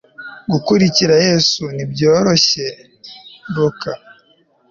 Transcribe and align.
Gukurikira 0.51 1.15
Yesu 1.25 1.63
ntibyoroshye 1.75 2.65
Luka 3.53 3.91